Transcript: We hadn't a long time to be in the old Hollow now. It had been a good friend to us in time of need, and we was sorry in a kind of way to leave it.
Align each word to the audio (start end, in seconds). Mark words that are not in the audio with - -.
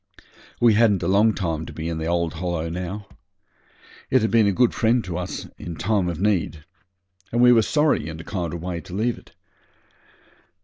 We 0.59 0.73
hadn't 0.73 1.03
a 1.03 1.07
long 1.07 1.35
time 1.35 1.67
to 1.67 1.73
be 1.73 1.87
in 1.87 1.99
the 1.99 2.07
old 2.07 2.33
Hollow 2.33 2.69
now. 2.69 3.05
It 4.09 4.23
had 4.23 4.31
been 4.31 4.47
a 4.47 4.51
good 4.51 4.73
friend 4.73 5.03
to 5.03 5.15
us 5.15 5.47
in 5.59 5.75
time 5.75 6.09
of 6.09 6.19
need, 6.19 6.65
and 7.31 7.39
we 7.39 7.51
was 7.53 7.67
sorry 7.67 8.07
in 8.09 8.19
a 8.19 8.23
kind 8.23 8.51
of 8.51 8.63
way 8.63 8.81
to 8.81 8.95
leave 8.95 9.19
it. 9.19 9.33